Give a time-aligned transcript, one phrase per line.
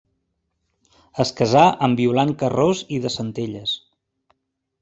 [1.25, 3.79] Es casà amb Violant Carròs i de Centelles.